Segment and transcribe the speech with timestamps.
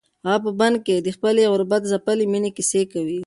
[0.27, 3.19] هغه په بن کې د خپلې غربت ځپلې مېنې کیسه کوي.